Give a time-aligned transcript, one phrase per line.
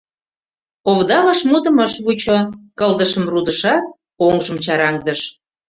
[0.89, 2.37] Овда вашмутым ыш вучо,
[2.79, 3.85] кылдышым рудышат,
[4.27, 5.21] оҥжым чараҥдыш.